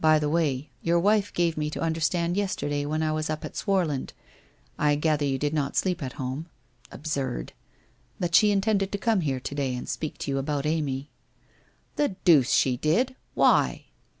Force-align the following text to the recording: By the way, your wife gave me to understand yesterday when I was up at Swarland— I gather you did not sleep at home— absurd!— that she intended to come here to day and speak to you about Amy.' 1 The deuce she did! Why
By 0.00 0.18
the 0.18 0.28
way, 0.28 0.68
your 0.82 0.98
wife 0.98 1.32
gave 1.32 1.56
me 1.56 1.70
to 1.70 1.80
understand 1.80 2.36
yesterday 2.36 2.84
when 2.84 3.04
I 3.04 3.12
was 3.12 3.30
up 3.30 3.44
at 3.44 3.54
Swarland— 3.56 4.12
I 4.80 4.96
gather 4.96 5.24
you 5.24 5.38
did 5.38 5.54
not 5.54 5.76
sleep 5.76 6.02
at 6.02 6.14
home— 6.14 6.46
absurd!— 6.90 7.52
that 8.18 8.34
she 8.34 8.50
intended 8.50 8.90
to 8.90 8.98
come 8.98 9.20
here 9.20 9.38
to 9.38 9.54
day 9.54 9.76
and 9.76 9.88
speak 9.88 10.18
to 10.18 10.30
you 10.32 10.38
about 10.38 10.66
Amy.' 10.66 11.08
1 11.94 11.94
The 11.94 12.16
deuce 12.24 12.50
she 12.50 12.78
did! 12.78 13.14
Why 13.34 13.84